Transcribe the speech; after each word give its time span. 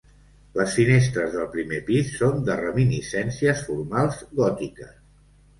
Les 0.59 0.71
finestres 0.77 1.35
del 1.35 1.45
primer 1.57 1.81
pis 1.89 2.09
són 2.21 2.41
de 2.49 2.57
reminiscències 2.63 3.63
formals 3.69 4.21
gòtiques. 4.41 4.99